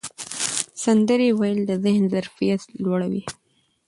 سندرې 0.83 1.29
ویل 1.39 1.59
د 1.67 1.71
ذهن 1.83 2.03
ظرفیت 2.13 2.61
لوړوي. 2.83 3.23